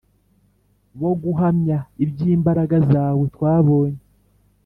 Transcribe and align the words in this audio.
Bo 0.99 1.11
guhamya 1.23 1.79
ibyimbaraga 2.03 2.77
zawe 2.91 3.23
twabonye 3.35 4.01